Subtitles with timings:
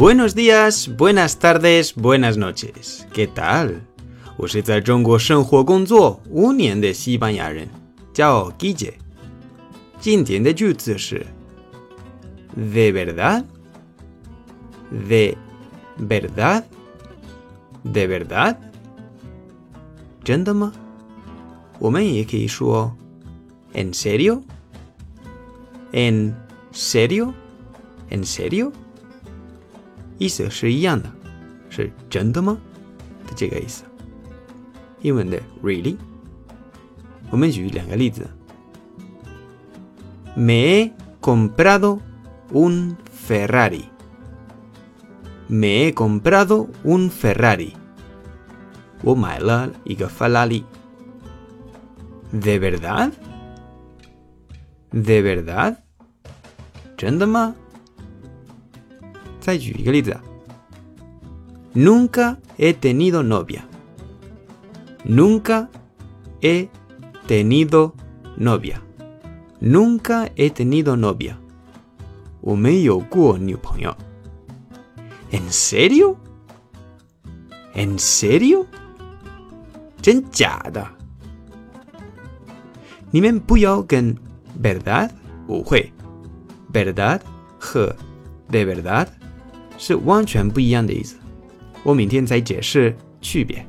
[0.00, 3.06] Buenos días, buenas tardes, buenas noches.
[3.12, 3.80] ¿Qué tal?
[4.36, 7.68] 我是在中国生活工作五年的西班牙人，
[8.12, 8.94] 叫 Guille。
[10.00, 11.26] 今天的句子是
[12.56, 13.44] ¿De verdad?
[14.90, 15.36] ¿De
[15.98, 16.64] verdad?
[17.84, 18.56] ¿De verdad?
[20.24, 20.72] 真的吗？
[21.78, 22.92] 我们也可以说
[23.72, 24.42] ¿En serio?
[25.92, 26.34] ¿En
[26.72, 27.32] serio?
[28.10, 28.72] ¿En serio?
[30.20, 31.10] 意思是一样的，
[31.68, 32.56] 是真的吗
[33.26, 33.84] 的这个意思。
[35.02, 35.96] 英文的 really，
[37.30, 38.26] 我们举两个例子。
[40.34, 42.00] Me he comprado
[42.52, 43.84] un Ferrari.
[45.48, 47.72] Me he comprado un Ferrari.
[49.02, 50.64] 我买了一个法拉利。¿
[52.32, 53.12] De verdad?
[54.92, 55.76] ¿De verdad?
[56.96, 57.54] 真的吗？
[59.40, 60.16] 再举一个例子，
[61.74, 63.60] Nunca he tenido novia.
[65.04, 65.68] Nunca
[66.40, 66.68] he
[67.28, 67.92] tenido
[68.36, 68.80] novia.
[69.60, 71.36] Nunca he tenido novia.
[72.40, 73.96] 我没有过女朋友。¿
[75.32, 76.16] En serio?
[77.74, 78.66] ¿En serio?
[80.00, 80.86] 真假的？
[83.10, 84.16] 你们不要跟
[84.62, 85.10] verdad
[85.48, 85.92] 误会，
[86.72, 87.20] verdad
[87.58, 87.94] 和
[88.50, 89.08] de verdad
[89.81, 91.15] 是完全不一样的意思。
[91.81, 93.65] 我明天再解释区别。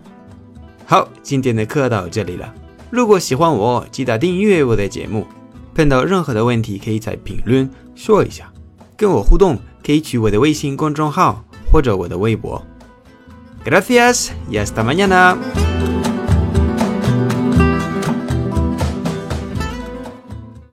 [0.84, 2.54] 好，今天的课到这里了。
[2.90, 5.26] 如果喜欢我，记得订阅我的节目。
[5.74, 8.52] 碰到任何的问题，可以在评论说一下。
[8.94, 12.62] 跟我互动，可以去我的微信公众号或者我的微博。
[13.64, 15.71] Gracias y hasta mañana。